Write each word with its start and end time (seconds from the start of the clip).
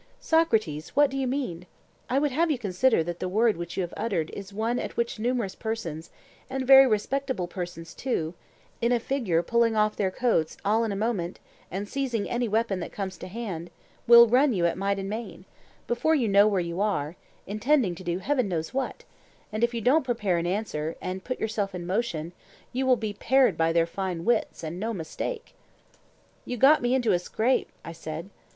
Socrates, 0.19 0.95
what 0.95 1.11
do 1.11 1.17
you 1.17 1.27
mean? 1.27 1.67
I 2.09 2.17
would 2.17 2.31
have 2.31 2.49
you 2.49 2.57
consider 2.57 3.03
that 3.03 3.19
the 3.19 3.29
word 3.29 3.55
which 3.55 3.77
you 3.77 3.81
have 3.83 3.93
uttered 3.95 4.31
is 4.31 4.51
one 4.51 4.79
at 4.79 4.97
which 4.97 5.19
numerous 5.19 5.53
persons, 5.53 6.09
and 6.49 6.65
very 6.65 6.87
respectable 6.87 7.45
persons 7.47 7.93
too, 7.93 8.33
in 8.81 8.91
a 8.91 8.99
figure 8.99 9.43
pulling 9.43 9.75
off 9.75 9.95
their 9.95 10.09
coats 10.09 10.57
all 10.65 10.83
in 10.83 10.91
a 10.91 10.95
moment, 10.95 11.39
and 11.69 11.87
seizing 11.87 12.27
any 12.27 12.47
weapon 12.47 12.79
that 12.79 12.91
comes 12.91 13.15
to 13.19 13.27
hand, 13.27 13.69
will 14.07 14.25
run 14.27 14.49
at 14.49 14.55
you 14.55 14.75
might 14.75 14.97
and 14.97 15.07
main, 15.07 15.45
before 15.85 16.15
you 16.15 16.27
know 16.27 16.47
where 16.47 16.59
you 16.59 16.81
are, 16.81 17.15
intending 17.45 17.93
to 17.93 18.03
do 18.03 18.17
heaven 18.17 18.47
knows 18.47 18.73
what; 18.73 19.03
and 19.53 19.63
if 19.63 19.71
you 19.71 19.81
don't 19.81 20.01
prepare 20.03 20.39
an 20.39 20.47
answer, 20.47 20.95
and 20.99 21.23
put 21.23 21.39
yourself 21.39 21.75
in 21.75 21.85
motion, 21.85 22.31
you 22.73 22.87
will 22.87 22.97
be 22.97 23.13
'pared 23.13 23.55
by 23.55 23.71
their 23.71 23.85
fine 23.85 24.25
wits,' 24.25 24.63
and 24.63 24.79
no 24.79 24.95
mistake. 24.95 25.53
You 26.43 26.57
got 26.57 26.81
me 26.81 26.95
into 26.95 27.11
the 27.11 27.19
scrape, 27.19 27.69
I 27.85 27.91
said. 27.91 28.31